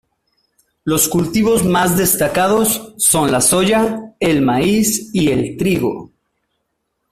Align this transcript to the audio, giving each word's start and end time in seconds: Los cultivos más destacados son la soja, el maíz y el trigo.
Los 0.83 1.07
cultivos 1.07 1.63
más 1.63 1.95
destacados 1.95 2.95
son 2.97 3.31
la 3.31 3.39
soja, 3.39 4.15
el 4.19 4.41
maíz 4.41 5.11
y 5.13 5.29
el 5.29 5.55
trigo. 5.57 6.09